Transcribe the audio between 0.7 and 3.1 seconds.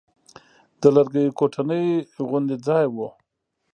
د لرګيو کوټنۍ غوندې ځاى و.